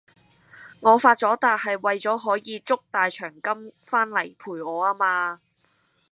[0.79, 5.39] 我發咗達係為咗可以捉大長今翻來陪我啊嘛!